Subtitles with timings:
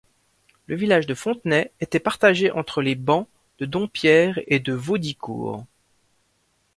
[0.65, 3.27] Le village de Fontenay était partagé entre les bans
[3.59, 5.63] de Dompierre et de Vaudicourt.